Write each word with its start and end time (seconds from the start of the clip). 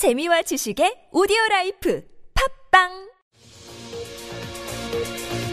재미와 0.00 0.40
지식의 0.40 1.08
오디오 1.12 1.36
life 1.50 2.02
팟빵 2.70 2.88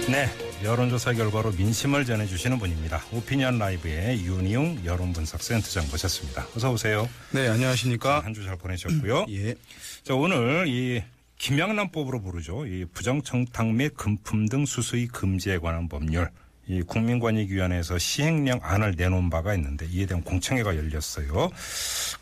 네, 0.10 0.30
여론조사 0.64 1.12
결과로 1.16 1.52
민심을 1.52 2.06
전해주시는 2.06 2.58
분입니다. 2.58 3.04
오피니언 3.12 3.60
라이브의 3.60 4.24
윤희웅 4.24 4.86
여론분석센터장 4.86 5.88
모셨습니다. 5.92 6.48
어서 6.56 6.72
오세요. 6.72 7.10
네, 7.34 7.50
안녕하십니까. 7.50 8.22
한 8.22 8.34
주 8.34 8.46
잘 8.46 8.56
보내셨고요. 8.58 9.26
예. 9.36 9.56
자, 10.04 10.16
오늘 10.16 10.66
이 10.70 11.04
김영란법으로 11.40 12.22
부르죠. 12.22 12.66
이 12.68 12.86
부정청탁 12.86 13.68
및 13.74 13.96
금품 13.98 14.48
등 14.48 14.66
수수의 14.66 15.08
금지에 15.08 15.58
관한 15.58 15.90
법률. 15.90 16.30
이 16.68 16.82
국민권익위원회에서 16.82 17.98
시행령 17.98 18.60
안을 18.62 18.96
내놓은 18.98 19.30
바가 19.30 19.54
있는데 19.56 19.86
이에 19.90 20.06
대한 20.06 20.24
공청회가 20.24 20.76
열렸어요. 20.76 21.50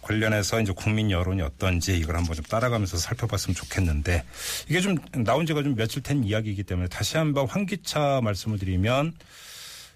관련해서 0.01 0.61
이제 0.61 0.71
국민 0.75 1.09
여론이 1.09 1.41
어떤지 1.41 1.97
이걸 1.97 2.17
한번 2.17 2.35
좀 2.35 2.45
따라가면서 2.45 2.97
살펴봤으면 2.97 3.55
좋겠는데 3.55 4.23
이게 4.69 4.81
좀 4.81 4.97
나온 5.23 5.45
지가 5.45 5.63
좀 5.63 5.75
며칠 5.75 6.03
된 6.03 6.23
이야기이기 6.23 6.63
때문에 6.63 6.87
다시 6.87 7.17
한번 7.17 7.47
환기차 7.47 8.21
말씀을 8.23 8.59
드리면 8.59 9.13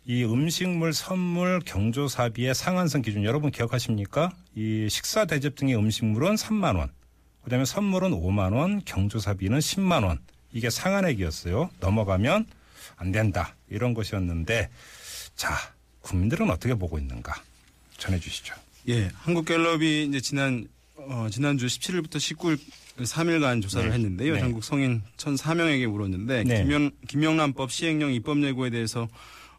이 0.05 0.23
음식물, 0.23 0.93
선물, 0.93 1.59
경조 1.63 2.07
사비의 2.07 2.55
상한선 2.55 3.03
기준 3.03 3.23
여러분 3.25 3.51
기억하십니까? 3.51 4.31
이 4.55 4.87
식사 4.89 5.25
대접 5.25 5.55
등의 5.55 5.75
음식물은 5.75 6.33
3만 6.33 6.77
원, 6.77 6.89
그다음에 7.43 7.65
선물은 7.65 8.11
5만 8.11 8.55
원, 8.55 8.81
경조 8.85 9.19
사비는 9.19 9.59
10만 9.59 10.03
원. 10.03 10.17
이게 10.51 10.71
상한액이었어요. 10.71 11.69
넘어가면 11.79 12.47
안 12.95 13.11
된다 13.11 13.55
이런 13.69 13.93
것이었는데 13.93 14.69
자 15.35 15.53
국민들은 16.01 16.49
어떻게 16.49 16.73
보고 16.73 16.97
있는가 16.97 17.41
전해주시죠. 17.97 18.55
예. 18.89 19.09
한국갤럽이 19.15 20.05
이제 20.05 20.19
지난 20.19 20.67
어, 20.95 21.27
지난주 21.31 21.65
17일부터 21.67 22.15
19일 22.15 22.59
3일간 22.97 23.61
조사를 23.61 23.87
네. 23.89 23.95
했는데요. 23.95 24.33
네. 24.33 24.39
전국 24.39 24.63
성인 24.63 25.01
1,004명에게 25.17 25.87
물었는데 25.87 26.43
네. 26.43 26.63
김영 26.63 26.91
김영란법 27.07 27.71
시행령 27.71 28.13
입법 28.13 28.43
예고에 28.43 28.69
대해서 28.69 29.07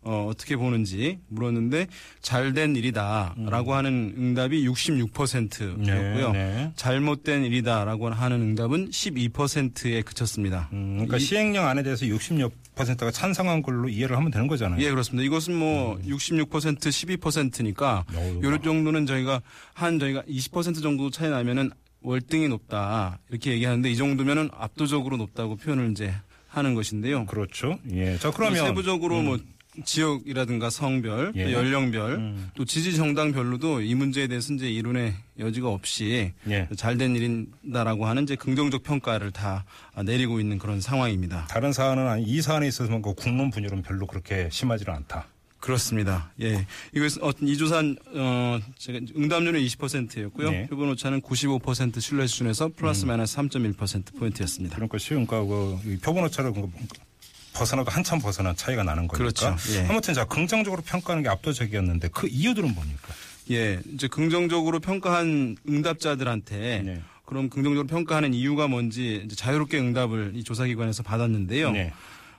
어, 0.02 0.26
어떻게 0.30 0.56
보는지 0.56 1.18
물었는데 1.28 1.86
잘 2.22 2.54
된 2.54 2.74
일이다라고 2.74 3.74
하는 3.74 4.14
응답이 4.16 4.66
66%였고요. 4.66 6.32
네, 6.32 6.38
네. 6.38 6.72
잘못된 6.76 7.44
일이다라고 7.44 8.08
하는 8.08 8.40
응답은 8.40 8.90
12%에 8.90 10.02
그쳤습니다. 10.02 10.68
음, 10.72 10.92
그러니까 10.94 11.16
이- 11.18 11.20
시행령 11.20 11.66
안에 11.66 11.82
대해서 11.82 12.06
66%가 12.06 13.10
찬성한 13.10 13.62
걸로 13.62 13.88
이해를 13.88 14.16
하면 14.16 14.30
되는 14.30 14.46
거잖아요. 14.46 14.80
예, 14.82 14.90
그렇습니다. 14.90 15.24
이것은 15.24 15.54
뭐 15.54 15.96
음. 15.96 16.02
66% 16.02 16.78
12%니까 16.78 18.04
어우, 18.14 18.40
요런 18.42 18.62
정도는 18.62 19.06
저희가 19.06 19.42
한 19.74 19.98
저희가 19.98 20.22
20% 20.22 20.82
정도 20.82 21.10
차이 21.10 21.28
나면은 21.30 21.70
월등히 22.02 22.48
높다. 22.48 23.18
이렇게 23.28 23.52
얘기하는데 23.52 23.90
이 23.90 23.96
정도면은 23.96 24.48
압도적으로 24.56 25.18
높다고 25.18 25.56
표현을 25.56 25.90
이제 25.90 26.14
하는 26.48 26.74
것인데요. 26.74 27.26
그렇죠. 27.26 27.78
예. 27.92 28.16
자 28.18 28.30
그러면 28.30 28.64
세부적으로 28.66 29.20
뭐 29.22 29.38
지역이라든가 29.84 30.70
성별, 30.70 31.32
예. 31.36 31.44
또 31.44 31.52
연령별, 31.52 32.14
음. 32.14 32.50
또 32.54 32.64
지지 32.64 32.96
정당별로도 32.96 33.82
이 33.82 33.94
문제에 33.94 34.26
대해서 34.26 34.52
이제 34.52 34.68
이론의 34.68 35.14
여지가 35.38 35.68
없이 35.68 36.32
예. 36.48 36.68
잘된 36.76 37.16
일이다라고 37.16 38.06
하는 38.06 38.24
이제 38.24 38.36
긍정적 38.36 38.82
평가를 38.82 39.30
다 39.30 39.64
내리고 40.04 40.40
있는 40.40 40.58
그런 40.58 40.80
상황입니다. 40.80 41.46
다른 41.48 41.72
사안은 41.72 42.06
아니 42.06 42.24
이 42.24 42.42
사안에 42.42 42.66
있어서만 42.68 43.02
그 43.02 43.14
국론 43.14 43.50
분열은 43.50 43.82
별로 43.82 44.06
그렇게 44.06 44.48
심하지는 44.50 44.94
않다. 44.94 45.26
그렇습니다. 45.60 46.32
예. 46.40 46.66
이것은 46.94 47.22
어떤 47.22 47.46
이 47.46 47.56
조사는 47.56 47.96
어 48.14 48.58
제가 48.78 48.98
응답률은 49.14 49.60
20%였고요. 49.60 50.50
네. 50.50 50.66
표본 50.68 50.88
오차는 50.88 51.20
95% 51.20 52.00
신뢰 52.00 52.26
수준에서 52.26 52.70
플러스 52.74 53.04
마이너스 53.04 53.36
3.1% 53.36 54.18
포인트였습니다. 54.18 54.76
그러니까 54.76 54.96
그 55.44 55.98
표본 56.02 56.24
오차를 56.24 56.52
그 56.54 56.66
벗어나도 57.60 57.90
한참 57.90 58.18
벗어난 58.18 58.56
차이가 58.56 58.82
나는 58.82 59.06
거니까. 59.06 59.18
그렇죠. 59.18 59.56
예. 59.74 59.86
아무튼 59.86 60.14
자 60.14 60.24
긍정적으로 60.24 60.82
평가하는 60.82 61.22
게 61.22 61.28
압도적이었는데 61.28 62.08
그 62.08 62.26
이유들은 62.26 62.74
뭡니까? 62.74 63.08
예. 63.50 63.80
이제 63.92 64.08
긍정적으로 64.08 64.80
평가한 64.80 65.56
응답자들한테 65.68 66.82
네. 66.84 67.02
그럼 67.26 67.50
긍정적으로 67.50 67.86
평가하는 67.86 68.32
이유가 68.32 68.66
뭔지 68.66 69.28
자유롭게 69.36 69.78
응답을 69.78 70.32
이 70.34 70.42
조사기관에서 70.42 71.02
받았는데요. 71.02 71.72
네. 71.72 71.92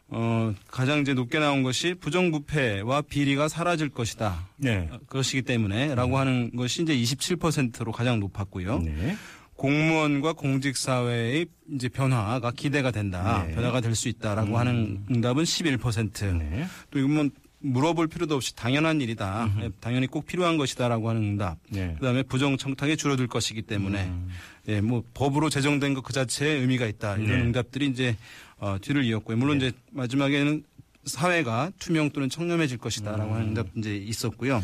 어, 0.08 0.54
가장 0.70 1.00
이제 1.00 1.14
높게 1.14 1.40
나온 1.40 1.64
것이 1.64 1.94
부정부패와 1.94 3.04
비리가 3.04 3.48
사라질 3.48 3.90
것이다. 3.90 4.48
네. 4.58 4.90
어, 4.92 4.98
그것이기 5.08 5.44
때문에 5.44 5.96
라고 5.96 6.18
하는 6.18 6.52
것이 6.56 6.82
이제 6.82 6.96
27%로 6.96 7.92
가장 7.92 8.20
높았고요. 8.20 8.80
네. 8.80 9.16
공무원과 9.62 10.34
공직 10.34 10.76
사회의 10.76 11.46
이제 11.72 11.88
변화가 11.88 12.52
기대가 12.52 12.90
된다. 12.90 13.46
네. 13.48 13.54
변화가 13.54 13.80
될 13.80 13.94
수 13.94 14.10
있다라고 14.10 14.58
하는 14.58 15.04
응답은 15.12 15.44
11%. 15.44 16.38
네. 16.40 16.66
또 16.90 16.98
이건 16.98 17.12
뭐 17.14 17.30
물어볼 17.60 18.08
필요도 18.08 18.34
없이 18.34 18.56
당연한 18.56 19.02
일이다. 19.02 19.52
예, 19.62 19.70
당연히 19.80 20.08
꼭 20.08 20.26
필요한 20.26 20.58
것이다라고 20.58 21.10
하는 21.10 21.22
응답. 21.22 21.60
네. 21.70 21.94
그다음에 22.00 22.24
부정 22.24 22.58
청탁이 22.58 22.98
줄어들 22.98 23.28
것이기 23.28 23.62
때문에 23.62 24.06
음. 24.06 24.30
예, 24.68 24.82
뭐 24.82 25.04
법으로 25.14 25.52
제정된 25.52 25.94
것 25.94 26.02
그 26.02 26.12
자체에 26.12 26.54
의미가 26.54 26.88
있다. 26.88 27.18
이런 27.18 27.28
네. 27.28 27.44
응답들이 27.46 27.86
이제 27.86 28.18
어, 28.58 28.78
뒤를 28.82 29.04
이었고요. 29.04 29.38
물론 29.38 29.58
이제 29.58 29.72
마지막에는 29.92 30.64
사회가 31.06 31.72
투명 31.80 32.12
또는 32.12 32.30
청렴해질 32.30 32.78
것이다라고 32.78 33.32
음. 33.32 33.36
하는 33.36 33.48
응답 33.50 33.68
이제 33.76 33.96
있었고요. 33.96 34.64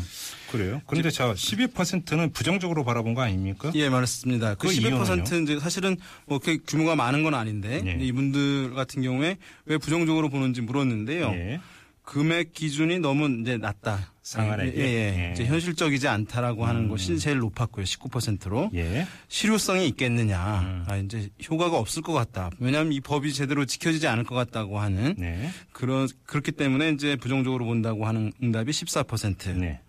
그래요. 0.50 0.80
그런데 0.86 1.10
자 1.10 1.32
12%는 1.32 2.32
부정적으로 2.32 2.84
바라본 2.84 3.14
거 3.14 3.22
아닙니까? 3.22 3.72
예, 3.74 3.88
맞습니다. 3.88 4.54
그그11% 4.54 5.42
이제 5.42 5.58
사실은 5.58 5.96
뭐 6.26 6.38
그렇게 6.38 6.62
규모가 6.64 6.96
많은 6.96 7.22
건 7.22 7.34
아닌데 7.34 7.82
예. 7.84 8.04
이분들 8.04 8.74
같은 8.74 9.02
경우에 9.02 9.36
왜 9.66 9.78
부정적으로 9.78 10.28
보는지 10.28 10.60
물었는데요. 10.60 11.30
예. 11.32 11.60
금액 12.02 12.54
기준이 12.54 13.00
너무 13.00 13.28
이제 13.42 13.58
낮다. 13.58 14.12
상한액이? 14.28 14.78
예, 14.78 14.84
예. 14.84 14.88
예. 14.88 15.28
음. 15.28 15.32
이제 15.32 15.46
현실적이지 15.46 16.06
않다라고 16.06 16.66
하는 16.66 16.88
것이 16.88 17.18
제일 17.18 17.38
높았고요. 17.38 17.84
19%로. 17.84 18.70
예. 18.74 19.06
실효성이 19.28 19.88
있겠느냐. 19.88 20.60
음. 20.60 20.84
아, 20.86 20.96
이제 20.96 21.30
효과가 21.48 21.78
없을 21.78 22.02
것 22.02 22.12
같다. 22.12 22.50
왜냐하면 22.58 22.92
이 22.92 23.00
법이 23.00 23.32
제대로 23.32 23.64
지켜지지 23.64 24.06
않을 24.06 24.24
것 24.24 24.34
같다고 24.34 24.78
하는 24.80 25.14
네. 25.16 25.50
그런 25.72 26.08
그렇기 26.26 26.52
때문에 26.52 26.90
이제 26.90 27.16
부정적으로 27.16 27.64
본다고 27.64 28.06
하는 28.06 28.32
응답이 28.42 28.70
14%. 28.70 29.56
네. 29.56 29.80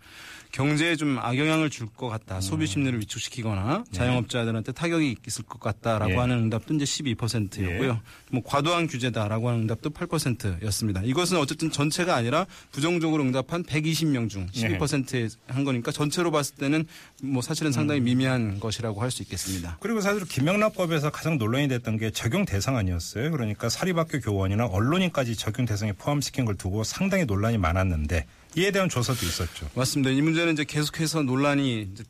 경제에 0.52 0.96
좀 0.96 1.18
악영향을 1.18 1.70
줄 1.70 1.90
것 1.96 2.08
같다. 2.08 2.40
소비 2.40 2.66
심리를 2.66 2.98
위축시키거나 3.00 3.84
자영업자들한테 3.92 4.72
타격이 4.72 5.16
있을 5.26 5.44
것 5.44 5.60
같다라고 5.60 6.12
예. 6.12 6.16
하는 6.16 6.38
응답도 6.38 6.74
이제 6.74 6.84
12%였고요. 6.84 8.00
뭐 8.30 8.42
과도한 8.44 8.86
규제다라고 8.86 9.48
하는 9.48 9.62
응답도 9.62 9.90
8%였습니다. 9.90 11.02
이것은 11.04 11.36
어쨌든 11.38 11.70
전체가 11.70 12.14
아니라 12.14 12.46
부정적으로 12.72 13.22
응답한 13.22 13.64
120명 13.64 14.30
중 14.30 14.46
12%에 14.52 15.28
한 15.48 15.64
거니까 15.64 15.90
전체로 15.92 16.30
봤을 16.30 16.54
때는 16.56 16.86
뭐 17.22 17.42
사실은 17.42 17.72
상당히 17.72 18.00
미미한 18.00 18.60
것이라고 18.60 19.02
할 19.02 19.10
수 19.10 19.22
있겠습니다. 19.22 19.76
그리고 19.80 20.00
사실 20.00 20.24
김영란법에서 20.24 21.10
가장 21.10 21.36
논란이 21.36 21.66
됐던 21.66 21.98
게 21.98 22.12
적용 22.12 22.44
대상 22.44 22.76
아니었어요. 22.76 23.32
그러니까 23.32 23.68
사립학교 23.68 24.20
교원이나 24.20 24.66
언론인까지 24.66 25.34
적용 25.34 25.66
대상에 25.66 25.92
포함시킨 25.92 26.44
걸 26.44 26.54
두고 26.54 26.84
상당히 26.84 27.24
논란이 27.24 27.58
많았는데 27.58 28.24
이에 28.56 28.70
대한 28.70 28.88
조사도 28.88 29.24
있었죠. 29.24 29.68
맞습니다. 29.74 30.10
이 30.10 30.20
문제는 30.22 30.54
이제 30.54 30.64
계속해서 30.64 31.22
논란이 31.22 31.88
이제 31.92 32.04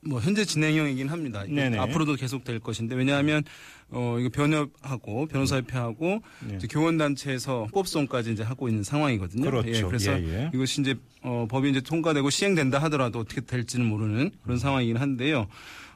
뭐 0.00 0.20
현재 0.20 0.44
진행형이긴 0.44 1.08
합니다. 1.08 1.44
앞으로도 1.82 2.14
계속 2.14 2.44
될 2.44 2.60
것인데 2.60 2.94
왜냐하면 2.94 3.42
어 3.90 4.16
이거 4.20 4.28
변협하고 4.28 5.26
변호사협회하고 5.26 6.22
네. 6.46 6.58
교원단체에서 6.70 7.68
법송까지 7.72 8.32
이제 8.32 8.42
하고 8.42 8.68
있는 8.68 8.84
상황이거든요. 8.84 9.50
그렇죠. 9.50 9.68
예, 9.68 9.82
그래서 9.82 10.12
예, 10.20 10.24
예. 10.24 10.50
이것이 10.54 10.82
이제 10.82 10.94
어 11.22 11.46
법이 11.50 11.70
이제 11.70 11.80
통과되고 11.80 12.30
시행된다 12.30 12.78
하더라도 12.84 13.18
어떻게 13.20 13.40
될지는 13.40 13.86
모르는 13.86 14.30
그런 14.42 14.58
상황이긴 14.58 14.98
한데요. 14.98 15.48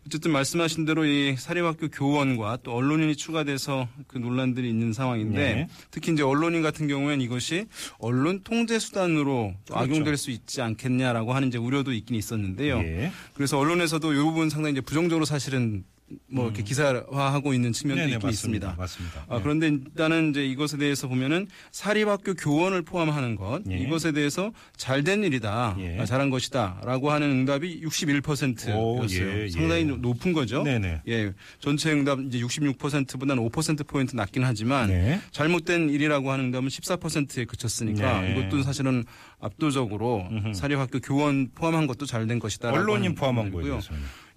어쨌든 0.06 0.32
말씀하신 0.32 0.84
대로 0.84 1.04
이 1.04 1.36
사립학교 1.36 1.88
교원과 1.88 2.58
또 2.62 2.74
언론인이 2.74 3.16
추가돼서 3.16 3.88
그 4.08 4.18
논란들이 4.18 4.68
있는 4.68 4.92
상황인데 4.92 5.54
네. 5.54 5.68
특히 5.90 6.12
이제 6.12 6.22
언론인 6.22 6.62
같은 6.62 6.88
경우에는 6.88 7.24
이것이 7.24 7.66
언론 7.98 8.42
통제 8.42 8.78
수단으로 8.78 9.54
또 9.64 9.74
그렇죠. 9.74 9.92
악용될 9.92 10.16
수 10.16 10.30
있지 10.30 10.60
않겠냐라고 10.60 11.32
하는 11.32 11.48
이제 11.48 11.58
우려도 11.58 11.92
있긴 11.92 12.16
있었는데요. 12.16 12.78
예. 12.78 13.12
그래서 13.34 13.58
언론에서도 13.58 14.12
이 14.12 14.16
부분 14.16 14.50
상당히 14.50 14.72
이제 14.72 14.80
부정적으로 14.80 15.24
사실은 15.24 15.84
뭐 16.30 16.46
이렇게 16.46 16.62
기사화하고 16.62 17.54
있는 17.54 17.72
측면도 17.72 18.02
음. 18.02 18.06
네네, 18.06 18.14
있긴 18.16 18.26
맞습니다. 18.26 18.68
있습니다. 18.68 18.74
맞습니다. 18.78 19.26
아, 19.28 19.36
네. 19.36 19.42
그런데 19.42 19.68
일단은 19.68 20.30
이제 20.30 20.44
이것에 20.46 20.76
대해서 20.76 21.08
보면은 21.08 21.46
사립학교 21.70 22.34
교원을 22.34 22.82
포함하는 22.82 23.36
것 23.36 23.62
예. 23.70 23.78
이것에 23.78 24.12
대해서 24.12 24.52
잘된 24.76 25.24
일이다, 25.24 25.76
예. 25.80 25.98
아, 25.98 26.04
잘한 26.04 26.30
것이다라고 26.30 27.10
하는 27.10 27.30
응답이 27.30 27.82
61%였어요. 27.82 28.76
오, 28.76 29.04
예, 29.10 29.44
예. 29.44 29.48
상당히 29.48 29.84
높은 29.84 30.32
거죠. 30.32 30.62
네네. 30.62 31.02
예, 31.08 31.32
전체 31.58 31.92
응답 31.92 32.20
이제 32.20 32.38
66%보다는 32.40 33.48
5% 33.48 33.86
포인트 33.86 34.16
낮긴 34.16 34.44
하지만 34.44 34.88
네. 34.88 35.20
잘못된 35.30 35.90
일이라고 35.90 36.30
하는 36.30 36.46
응답은 36.46 36.68
14%에 36.68 37.44
그쳤으니까 37.44 38.20
네. 38.20 38.32
이것도 38.32 38.62
사실은 38.62 39.04
압도적으로 39.40 40.28
사립학교 40.54 41.00
교원 41.00 41.50
포함한 41.54 41.86
것도 41.86 42.06
잘된 42.06 42.38
것이다. 42.38 42.70
언론인 42.72 43.14
포함한. 43.14 43.52
예, 43.64 43.78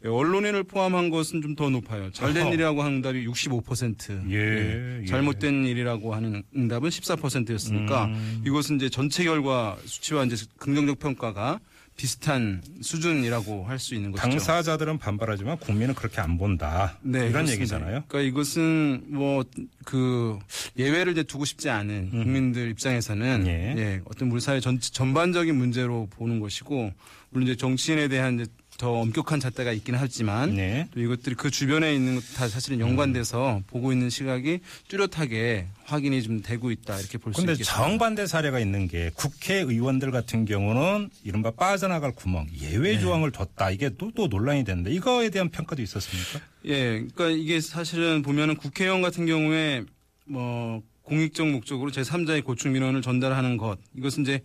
언론인을 0.08 0.64
포함한 0.64 1.10
것은 1.10 1.42
좀 1.42 1.56
더 1.56 1.70
높아요. 1.70 2.12
잘된. 2.12 2.48
일이라고 2.54 2.84
하는 2.84 2.98
응답이 2.98 3.26
65%. 3.28 4.30
예, 4.32 5.02
예. 5.02 5.06
잘못된 5.06 5.66
일이라고 5.66 6.14
하는 6.14 6.44
응답은 6.56 6.90
14%였으니까 6.90 8.06
음. 8.06 8.44
이것은 8.46 8.76
이제 8.76 8.90
전체 8.90 9.24
결과 9.24 9.78
수치와 9.86 10.26
이제 10.26 10.36
긍정적 10.58 11.00
평가가 11.00 11.60
비슷한 11.96 12.62
수준이라고 12.82 13.64
할 13.66 13.80
수 13.80 13.96
있는 13.96 14.12
것이죠. 14.12 14.30
당사자들은 14.30 14.98
반발하지만 14.98 15.58
국민은 15.60 15.94
그렇게 15.96 16.20
안 16.20 16.38
본다. 16.38 16.98
네, 17.02 17.20
이런 17.20 17.32
그렇습니다. 17.32 17.54
얘기잖아요. 17.54 18.04
그러니까 18.10 18.22
이것은 18.30 19.04
뭐 19.08 19.44
그 19.86 20.38
예외를 20.78 21.14
이제 21.14 21.24
두고 21.24 21.46
싶지 21.46 21.70
않은 21.70 22.10
국민들 22.10 22.70
입장에서는 22.72 23.42
음. 23.44 23.48
예. 23.48 23.76
예. 23.78 24.02
어떤 24.06 24.30
우리 24.32 24.42
사회 24.42 24.60
전 24.60 24.80
전반적인 24.80 25.56
문제로 25.56 26.08
보는 26.10 26.40
것이고 26.40 26.92
물론 27.30 27.48
이제 27.48 27.56
정치인에 27.56 28.08
대한 28.08 28.40
이제 28.40 28.52
더 28.78 28.92
엄격한 29.00 29.40
잣대가 29.40 29.72
있기는 29.72 29.98
하지만 29.98 30.56
네. 30.56 30.88
또 30.94 31.00
이것들이 31.00 31.36
그 31.36 31.50
주변에 31.50 31.94
있는 31.96 32.16
것 32.16 32.26
다 32.36 32.50
사실은 32.50 32.80
연관돼서 32.82 33.62
보고 33.68 33.94
있는 33.94 34.10
시각이 34.10 34.60
뚜렷하게 34.90 35.68
확인이 35.86 36.22
좀 36.22 36.42
되고 36.42 36.72
있다 36.72 37.00
이렇게 37.00 37.18
볼 37.18 37.34
수 37.34 37.42
있겠습니다. 37.42 37.74
정반대 37.74 38.26
사례가 38.28 38.60
있는 38.60 38.88
게 38.90 39.12
국회의원들 39.16 40.12
같은 40.12 40.44
경우는 40.44 41.10
이른바 41.24 41.52
빠져나갈 41.52 42.12
구멍, 42.14 42.48
네. 42.48 42.72
예외 42.72 43.00
조항을 43.00 43.32
뒀다. 43.32 43.72
이게 43.72 43.92
또, 43.98 44.12
또 44.14 44.28
논란이 44.28 44.66
됐는데 44.66 44.92
이거에 44.92 45.30
대한 45.30 45.50
평가도 45.50 45.82
있었습니까? 45.82 46.40
예, 46.66 47.00
그러니까 47.14 47.30
이게 47.30 47.62
사실은 47.62 48.22
보면은 48.24 48.56
국회의원 48.58 49.02
같은 49.02 49.26
경우에 49.26 49.84
뭐 50.26 50.82
공익적 51.04 51.48
목적으로 51.48 51.92
제 51.92 52.02
3자의 52.02 52.44
고충 52.44 52.74
민원을 52.74 53.02
전달하는 53.02 53.56
것 53.58 53.78
이것은 53.96 54.24
이제 54.24 54.42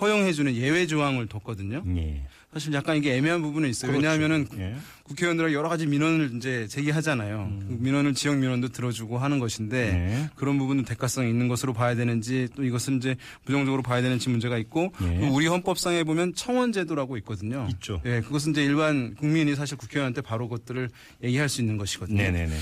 허용해주는 0.00 0.54
예외 0.56 0.86
조항을 0.86 1.28
뒀거든요. 1.28 1.82
예. 1.96 2.26
사실 2.54 2.72
약간 2.72 2.96
이게 2.96 3.16
애매한 3.16 3.42
부분은 3.42 3.68
있어요. 3.68 3.90
그렇죠. 3.90 4.06
왜냐하면은 4.06 4.46
예. 4.58 4.76
국회의원들은 5.02 5.52
여러 5.52 5.68
가지 5.68 5.86
민원을 5.86 6.36
이제 6.36 6.68
제기하잖아요. 6.68 7.50
그 7.66 7.76
민원을 7.80 8.14
지역 8.14 8.36
민원도 8.36 8.68
들어주고 8.68 9.18
하는 9.18 9.40
것인데 9.40 9.92
네. 9.92 10.30
그런 10.36 10.56
부분은 10.56 10.84
대가성이 10.84 11.30
있는 11.30 11.48
것으로 11.48 11.72
봐야 11.72 11.96
되는지 11.96 12.48
또 12.54 12.62
이것은 12.62 12.98
이제 12.98 13.16
부정적으로 13.44 13.82
봐야 13.82 14.00
되는지 14.02 14.30
문제가 14.30 14.56
있고 14.58 14.92
예. 15.02 15.20
또 15.20 15.34
우리 15.34 15.48
헌법상에 15.48 16.04
보면 16.04 16.34
청원제도라고 16.34 17.16
있거든요. 17.18 17.66
있죠. 17.72 18.00
예, 18.06 18.20
그것은 18.20 18.52
이제 18.52 18.62
일반 18.62 19.16
국민이 19.16 19.56
사실 19.56 19.76
국회의원한테 19.76 20.20
바로 20.20 20.48
그것들을 20.48 20.90
얘기할 21.24 21.48
수 21.48 21.60
있는 21.60 21.76
것이거든요. 21.76 22.22
네네네. 22.22 22.56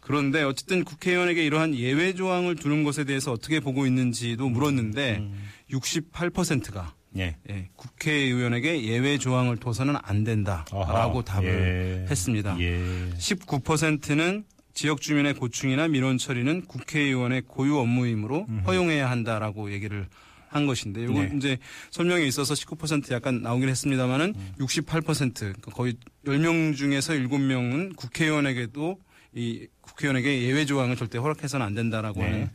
그런데 0.00 0.42
어쨌든 0.42 0.84
국회의원에게 0.84 1.42
이러한 1.46 1.74
예외 1.74 2.12
조항을 2.12 2.56
두는 2.56 2.84
것에 2.84 3.04
대해서 3.04 3.32
어떻게 3.32 3.60
보고 3.60 3.86
있는지도 3.86 4.50
물었는데 4.50 5.26
68%가 5.70 6.97
예. 7.18 7.36
예, 7.50 7.68
국회의원에게 7.76 8.84
예외 8.84 9.18
조항을 9.18 9.56
둬서는 9.58 9.96
안 10.02 10.24
된다라고 10.24 10.80
아하. 10.80 11.24
답을 11.24 12.04
예. 12.06 12.10
했습니다. 12.10 12.56
예. 12.60 13.10
19%는 13.18 14.44
지역 14.74 15.00
주민의 15.00 15.34
고충이나 15.34 15.88
민원 15.88 16.18
처리는 16.18 16.66
국회의원의 16.66 17.42
고유 17.48 17.78
업무이므로 17.78 18.46
허용해야 18.66 19.10
한다라고 19.10 19.72
얘기를 19.72 20.06
한 20.48 20.66
것인데 20.66 21.02
이거 21.02 21.12
네. 21.14 21.32
이제 21.36 21.58
설명에 21.90 22.24
있어서 22.26 22.54
19% 22.54 23.10
약간 23.12 23.42
나오긴 23.42 23.68
했습니다만은 23.68 24.34
음. 24.34 24.52
68% 24.58 25.34
그러니까 25.34 25.70
거의 25.72 25.94
10명 26.24 26.76
중에서 26.76 27.12
7명은 27.12 27.96
국회의원에게도 27.96 28.98
이 29.34 29.66
국회의원에게 29.82 30.42
예외 30.42 30.64
조항을 30.64 30.96
절대 30.96 31.18
허락해서는 31.18 31.64
안 31.64 31.74
된다라고 31.74 32.20
네. 32.20 32.26
하는 32.26 32.50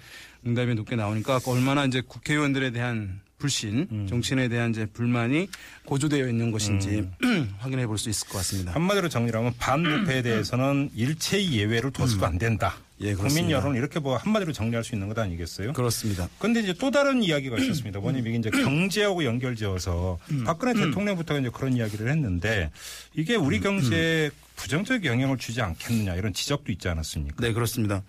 응답이 0.45 0.75
높게 0.75 0.95
나오니까 0.95 1.39
얼마나 1.45 1.85
이제 1.85 2.01
국회의원들에 2.01 2.71
대한 2.71 3.21
불신, 3.47 3.87
음. 3.91 4.07
정치인에 4.09 4.47
대한 4.47 4.71
이제 4.71 4.85
불만이 4.85 5.49
고조되어 5.83 6.29
있는 6.29 6.49
것인지 6.51 7.09
확인해 7.59 7.85
볼 7.85 7.97
수 7.97 8.09
있을 8.09 8.29
것 8.29 8.37
같습니다. 8.37 8.71
한마디로 8.73 9.09
정리하면 9.09 9.53
반부패에 9.59 10.21
대해서는 10.23 10.89
일체의 10.95 11.51
예외를 11.51 11.91
둬서도 11.91 12.25
안 12.25 12.37
된다. 12.37 12.77
예, 13.01 13.13
국민. 13.13 13.51
여론 13.51 13.75
이렇게 13.75 13.99
뭐 13.99 14.15
한마디로 14.15 14.53
정리할 14.53 14.85
수 14.85 14.95
있는 14.95 15.09
것 15.09 15.19
아니겠어요? 15.19 15.73
그렇습니다. 15.73 16.29
그런데 16.39 16.61
이제 16.61 16.73
또 16.79 16.89
다른 16.89 17.21
이야기가 17.21 17.57
있었습니다. 17.57 17.99
뭐냐면 17.99 18.27
이게 18.33 18.37
이제 18.37 18.49
경제하고 18.49 19.25
연결지어서 19.25 20.19
박근혜 20.45 20.73
대통령부터 20.73 21.37
이제 21.37 21.49
그런 21.53 21.75
이야기를 21.75 22.09
했는데 22.09 22.71
이게 23.13 23.35
우리 23.35 23.59
경제에 23.59 24.31
부정적 24.55 25.03
영향을 25.03 25.37
주지 25.37 25.61
않겠느냐 25.61 26.15
이런 26.15 26.31
지적도 26.31 26.71
있지 26.71 26.87
않았습니까? 26.87 27.35
네, 27.45 27.51
그렇습니다. 27.51 28.03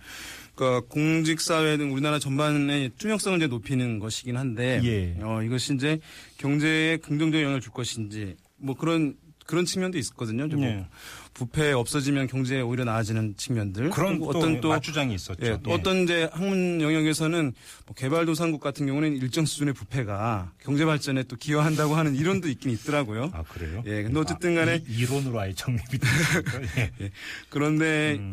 그러니까 0.55 0.87
공직 0.89 1.41
사회 1.41 1.77
등 1.77 1.93
우리나라 1.93 2.17
전반의 2.17 2.91
투명성을 2.97 3.37
이제 3.37 3.47
높이는 3.47 3.99
것이긴 3.99 4.37
한데, 4.37 4.81
예. 4.83 5.17
어, 5.21 5.43
이것이 5.43 5.75
이제 5.75 5.99
경제에 6.37 6.97
긍정적 6.97 7.41
영향을 7.41 7.61
줄 7.61 7.71
것인지, 7.73 8.35
뭐 8.57 8.75
그런, 8.75 9.15
그런 9.45 9.65
측면도 9.65 9.97
있거든요. 9.99 10.49
좀 10.49 10.63
예. 10.63 10.87
부패 11.35 11.71
없어지면 11.73 12.27
경제에 12.27 12.61
오히려 12.61 12.85
나아지는 12.85 13.35
측면들. 13.37 13.89
그런 13.91 14.19
또 14.19 14.25
어떤 14.29 14.61
또 14.61 14.69
맞주장이 14.69 15.13
있었죠. 15.13 15.45
예, 15.45 15.59
또 15.61 15.71
예. 15.71 15.75
어떤 15.75 16.03
이제 16.03 16.29
학문 16.31 16.81
영역에서는 16.81 17.53
뭐 17.85 17.95
개발도상국 17.95 18.61
같은 18.61 18.87
경우는 18.87 19.17
일정 19.17 19.45
수준의 19.45 19.73
부패가 19.73 20.53
경제 20.59 20.85
발전에 20.85 21.23
또 21.23 21.35
기여한다고 21.35 21.93
하는 21.93 22.15
이론도 22.15 22.47
있긴 22.47 22.71
있더라고요. 22.71 23.31
아 23.33 23.43
그래요? 23.43 23.83
예, 23.85 24.03
근데 24.03 24.19
어쨌든 24.19 24.55
간에 24.55 24.81
이, 24.87 25.01
이론으로 25.01 25.39
아예 25.39 25.53
정립이 25.53 25.99
되니까. 25.99 26.61
예. 26.77 26.91
예, 27.05 27.11
그런데 27.49 28.15
음. 28.17 28.31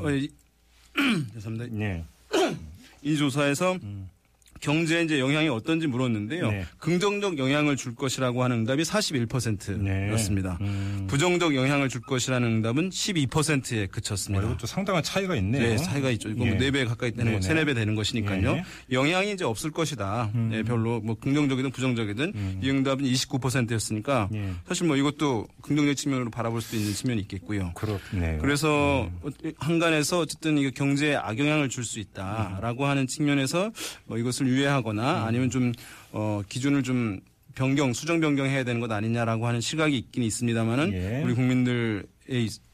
어, 0.98 1.00
이, 1.02 1.26
죄송합니다. 1.34 1.78
예. 1.80 2.04
이 3.02 3.16
조사에서 3.16 3.78
경제에 4.62 5.02
이제 5.02 5.20
영향이 5.20 5.48
어떤지 5.48 5.86
물었는데요. 5.86 6.50
네. 6.50 6.64
긍정적 6.78 7.36
영향을 7.38 7.76
줄 7.76 7.94
것이라고 7.94 8.42
하는 8.42 8.58
응답이 8.60 8.82
41%였습니다. 8.84 10.56
네. 10.60 10.66
음. 10.66 11.06
부정적 11.08 11.54
영향을 11.54 11.88
줄 11.90 12.00
것이라는 12.00 12.46
응답은 12.48 12.88
12%에 12.90 13.76
뭐 13.76 13.86
그쳤습니다. 13.90 14.44
이것도 14.46 14.66
상당한 14.66 15.02
차이가 15.02 15.36
있네요. 15.36 15.62
네, 15.62 15.76
차이가 15.76 16.10
있죠. 16.12 16.30
이거 16.30 16.46
예. 16.46 16.50
뭐 16.50 16.58
4배 16.58 16.86
가까이 16.88 17.10
되는 17.10 17.32
거, 17.32 17.40
네네. 17.40 17.54
3, 17.60 17.66
4배 17.66 17.74
되는 17.74 17.94
것이니까요. 17.94 18.50
예. 18.50 18.58
음. 18.58 18.62
영향이 18.90 19.32
이제 19.32 19.44
없을 19.44 19.70
것이다. 19.70 20.30
네, 20.32 20.62
별로 20.62 21.00
뭐 21.00 21.16
긍정적이든 21.16 21.70
부정적이든 21.72 22.60
이 22.62 22.70
응답은 22.70 23.04
29%였으니까 23.04 24.28
예. 24.34 24.52
사실 24.66 24.86
뭐 24.86 24.96
이것도 24.96 25.46
긍정적 25.60 25.96
측면으로 25.96 26.30
바라볼 26.30 26.62
수도 26.62 26.76
있는 26.78 26.94
측면이 26.94 27.20
있겠고요. 27.22 27.72
그렇네요. 27.74 28.38
그래서 28.40 29.10
음. 29.24 29.52
한간에서 29.58 30.20
어쨌든 30.20 30.56
이거 30.56 30.70
경제에 30.70 31.16
악영향을 31.16 31.68
줄 31.68 31.82
수 31.82 31.98
있다라고 31.98 32.86
하는 32.86 33.08
측면에서 33.08 33.72
뭐 34.06 34.16
이것을 34.16 34.46
음. 34.46 34.51
유예하거나 34.52 35.24
아니면 35.24 35.50
좀 35.50 35.72
어, 36.12 36.42
기준을 36.48 36.82
좀 36.82 37.20
변경, 37.54 37.92
수정 37.92 38.20
변경해야 38.20 38.64
되는 38.64 38.80
것 38.80 38.90
아니냐라고 38.90 39.46
하는 39.46 39.60
시각이 39.60 39.96
있긴 39.96 40.22
있습니다만은 40.22 40.92
예. 40.92 41.22
우리 41.22 41.34
국민들에 41.34 42.02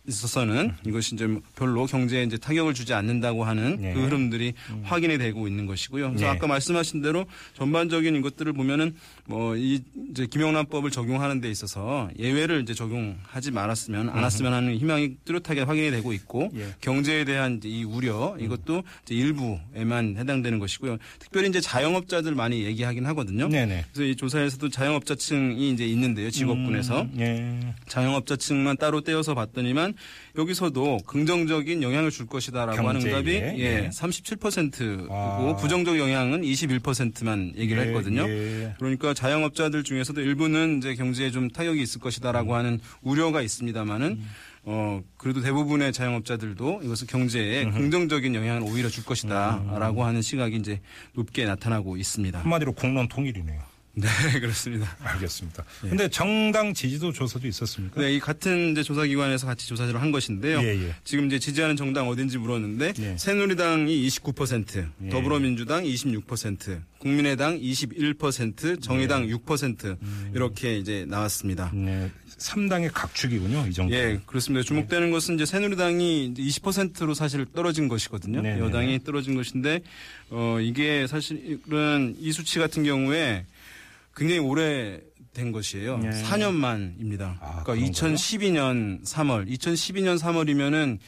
있- 0.08 0.18
있어서는 0.18 0.72
이것이 0.86 1.14
이제 1.14 1.28
별로 1.56 1.86
경제에 1.86 2.24
이제 2.24 2.36
타격을 2.36 2.74
주지 2.74 2.94
않는다고 2.94 3.44
하는 3.44 3.78
예. 3.82 3.92
그 3.92 4.00
흐름들이 4.04 4.54
확인이 4.82 5.18
되고 5.18 5.46
있는 5.46 5.66
것이고요. 5.66 6.08
그래서 6.08 6.24
예. 6.24 6.28
아까 6.28 6.46
말씀하신 6.46 7.02
대로 7.02 7.26
전반적인 7.54 8.16
이것들을 8.16 8.52
보면은 8.54 8.94
뭐 9.26 9.56
이 9.56 9.80
이제 10.10 10.26
김영란법을 10.26 10.90
적용하는 10.90 11.40
데 11.40 11.50
있어서 11.50 12.08
예외를 12.18 12.62
이제 12.62 12.74
적용하지 12.74 13.50
말았으면 13.50 14.08
않았으면 14.10 14.52
하는 14.52 14.76
희망이 14.76 15.16
뚜렷하게 15.24 15.62
확인이 15.62 15.90
되고 15.90 16.12
있고 16.12 16.50
예. 16.56 16.74
경제에 16.80 17.24
대한 17.24 17.60
이 17.64 17.84
우려 17.84 18.36
이것도 18.40 18.82
일부에만 19.10 20.16
해당되는 20.18 20.58
것이고요. 20.58 20.98
특별히 21.18 21.48
이제 21.48 21.60
자영업자들 21.60 22.34
많이 22.34 22.62
얘기하긴 22.64 23.06
하거든요. 23.06 23.48
네네. 23.48 23.84
그래서 23.92 24.04
이 24.10 24.16
조사에서도 24.16 24.68
자영업자층이 24.68 25.70
이제 25.70 25.86
있는데요. 25.86 26.30
직업군에서 26.30 27.02
음, 27.02 27.14
예. 27.18 27.74
자영업자층만 27.88 28.76
따로 28.76 29.00
떼어서 29.00 29.34
봤더니만 29.34 29.94
여기서도 30.36 30.98
긍정적인 31.06 31.82
영향을 31.82 32.10
줄 32.10 32.26
것이다라고 32.26 32.88
하는 32.88 33.00
경제에, 33.00 33.12
응답이 33.12 33.32
예. 33.32 33.84
예, 33.84 33.90
37%고 33.90 35.14
아. 35.14 35.56
부정적 35.56 35.98
영향은 35.98 36.42
21%만 36.42 37.52
얘기를 37.56 37.82
예, 37.82 37.88
했거든요. 37.88 38.28
예. 38.28 38.74
그러니까 38.78 39.14
자영업자들 39.14 39.82
중에서도 39.84 40.20
일부는 40.20 40.78
이제 40.78 40.94
경제에 40.94 41.30
좀 41.30 41.50
타격이 41.50 41.82
있을 41.82 42.00
것이다라고 42.00 42.54
하는 42.54 42.80
우려가 43.02 43.42
있습니다만은 43.42 44.20
어 44.64 45.02
그래도 45.16 45.40
대부분의 45.40 45.92
자영업자들도 45.92 46.80
이것을 46.82 47.06
경제에 47.06 47.64
긍정적인 47.70 48.34
영향을 48.34 48.62
오히려 48.62 48.88
줄 48.88 49.04
것이다라고 49.04 50.04
하는 50.04 50.20
시각이 50.20 50.56
이제 50.56 50.80
높게 51.14 51.46
나타나고 51.46 51.96
있습니다. 51.96 52.40
한마디로 52.40 52.72
공론 52.72 53.08
통일이네요. 53.08 53.77
네, 54.32 54.40
그렇습니다. 54.40 54.96
알겠습니다. 55.00 55.64
근데 55.80 56.08
정당 56.08 56.72
지지도 56.74 57.12
조사도 57.12 57.46
있었습니까? 57.48 58.00
네, 58.00 58.14
이 58.14 58.20
같은 58.20 58.72
이제 58.72 58.82
조사기관에서 58.82 59.46
같이 59.46 59.66
조사를 59.66 60.00
한 60.00 60.12
것인데요. 60.12 60.60
예, 60.62 60.88
예. 60.88 60.94
지금 61.04 61.26
이제 61.26 61.38
지지하는 61.38 61.76
정당 61.76 62.08
어딘지 62.08 62.38
물었는데 62.38 62.92
예. 62.98 63.16
새누리당이 63.18 64.06
29%, 64.08 64.88
예. 65.04 65.08
더불어민주당 65.08 65.84
26%, 65.84 66.80
국민의당 66.98 67.58
21%, 67.58 68.82
정의당 68.82 69.28
예. 69.28 69.34
6% 69.34 69.84
음. 70.00 70.32
이렇게 70.34 70.78
이제 70.78 71.04
나왔습니다. 71.08 71.70
네. 71.74 72.10
3당의 72.38 72.90
각축이군요. 72.92 73.66
이 73.68 73.72
정도. 73.72 73.94
예, 73.94 74.20
그렇습니다. 74.26 74.64
주목되는 74.64 75.10
것은 75.10 75.34
이제 75.34 75.44
새누리당이 75.44 76.26
이제 76.26 76.42
20%로 76.42 77.14
사실 77.14 77.46
떨어진 77.52 77.88
것이거든요. 77.88 78.42
네네. 78.42 78.60
여당이 78.60 79.04
떨어진 79.04 79.34
것인데, 79.34 79.80
어, 80.30 80.58
이게 80.60 81.06
사실은 81.06 82.14
이 82.18 82.32
수치 82.32 82.58
같은 82.58 82.84
경우에 82.84 83.44
굉장히 84.18 84.40
오래 84.40 85.00
된 85.32 85.52
것이에요. 85.52 86.00
예. 86.02 86.10
4년 86.10 86.52
만입니다. 86.52 87.38
아, 87.40 87.62
그러니까 87.62 87.74
그런가요? 87.74 87.90
2012년 87.90 89.04
3월, 89.04 89.48
2012년 89.48 90.18
3월이면은 90.18 90.98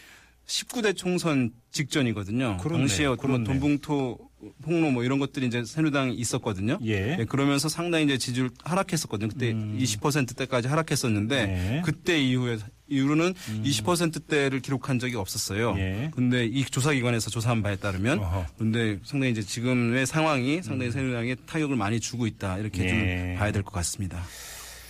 19대 0.51 0.97
총선 0.97 1.53
직전이거든요. 1.71 2.57
그렇네요. 2.59 2.89
당시에 2.89 3.07
어떤 3.07 3.31
뭐. 3.31 3.45
돈봉투 3.45 4.19
폭로 4.63 4.91
뭐 4.91 5.05
이런 5.05 5.19
것들이 5.21 5.47
이제 5.47 5.63
새누당이 5.65 6.15
있었거든요. 6.15 6.79
예. 6.85 7.19
예, 7.21 7.25
그러면서 7.25 7.69
상당히 7.69 8.05
이제 8.07 8.19
지지율 8.19 8.51
하락했었거든요. 8.65 9.29
그때 9.29 9.53
20%대까지 9.53 10.67
하락했었는데 10.67 11.45
음. 11.45 11.47
네. 11.49 11.83
그때 11.85 12.19
이후에 12.21 12.59
이후로는 12.89 13.35
20%대를 13.35 14.61
기록한 14.61 14.99
적이 14.99 15.17
없었어요. 15.17 15.77
예. 15.79 16.11
근데 16.15 16.47
이 16.47 16.65
조사기관에서 16.65 17.31
조사한 17.31 17.63
바에 17.63 17.77
따르면 17.77 18.19
어허. 18.19 18.47
근데 18.59 18.99
상당히 19.05 19.33
이제 19.33 19.43
지금의 19.43 20.07
상황이 20.07 20.63
상당히 20.63 20.91
새누당에 20.91 21.37
타격을 21.47 21.77
많이 21.77 22.01
주고 22.01 22.27
있다 22.27 22.59
이렇게 22.59 22.85
예. 22.85 22.89
좀 22.89 23.39
봐야 23.39 23.53
될 23.53 23.63
것 23.63 23.73
같습니다. 23.73 24.25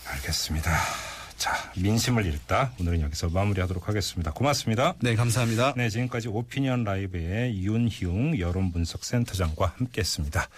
알겠습니다. 0.06 0.70
자, 1.40 1.72
민심을 1.74 2.26
읽다. 2.26 2.70
오늘은 2.78 3.00
여기서 3.00 3.30
마무리하도록 3.30 3.88
하겠습니다. 3.88 4.30
고맙습니다. 4.30 4.94
네, 5.00 5.14
감사합니다. 5.14 5.72
네, 5.74 5.88
지금까지 5.88 6.28
오피니언 6.28 6.84
라이브의 6.84 7.64
윤희웅 7.64 8.38
여론분석센터장과 8.38 9.72
함께했습니다. 9.78 10.48